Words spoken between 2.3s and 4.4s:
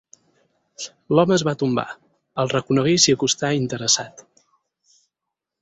els reconegué i s'hi acostà, interessat.